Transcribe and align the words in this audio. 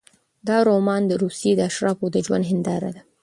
دا 0.47 0.57
رومان 0.69 1.01
د 1.07 1.11
روسیې 1.23 1.51
د 1.55 1.61
اشرافو 1.69 2.05
د 2.11 2.17
ژوند 2.25 2.43
هینداره 2.49 2.89
ده. 2.95 3.01